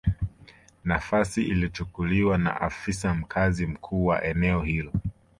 [0.83, 4.93] Nafasi ilichukuliwa na afisa mkazi mkuu wa eneo hilo